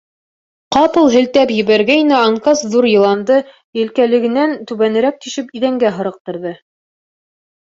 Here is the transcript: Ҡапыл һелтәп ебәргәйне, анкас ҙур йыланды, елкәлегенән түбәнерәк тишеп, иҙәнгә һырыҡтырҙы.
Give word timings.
Ҡапыл 0.75 1.09
һелтәп 1.15 1.51
ебәргәйне, 1.55 2.15
анкас 2.27 2.63
ҙур 2.77 2.87
йыланды, 2.93 3.37
елкәлегенән 3.81 4.57
түбәнерәк 4.73 5.21
тишеп, 5.27 5.53
иҙәнгә 5.61 5.93
һырыҡтырҙы. 6.01 6.57